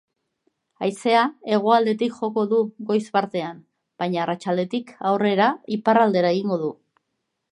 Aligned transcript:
Haizea 0.85 1.25
hegoaldetik 1.57 2.15
joko 2.21 2.45
du 2.53 2.61
goiz 2.87 3.03
partean, 3.17 3.61
baina 4.03 4.23
arratsaldetik 4.23 4.91
aurrera 5.11 5.53
iparraldera 5.79 6.35
egingo 6.39 6.61
du. 6.65 6.75